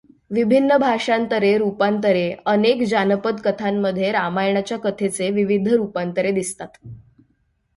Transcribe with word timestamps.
विभिन्न 0.31 0.77
भाषांतरे 0.77 1.57
रूपांतरे 1.57 2.23
अनेक 2.45 2.81
जानपद 2.83 3.41
कथांमध्ये 3.45 4.11
रामायणाच्या 4.11 4.77
कथेचे 4.79 5.29
विविध 5.29 5.67
रूपांतरे 5.67 6.31
दिसतात. 6.31 6.87